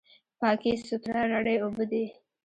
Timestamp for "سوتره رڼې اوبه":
0.87-1.83